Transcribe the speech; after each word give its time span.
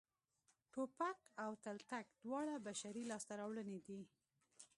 ټوپک 0.71 1.17
او 1.43 1.51
تلتک 1.65 2.05
دواړه 2.25 2.53
بشري 2.67 3.03
لاسته 3.11 3.33
راوړنې 3.39 3.79
دي 3.87 4.01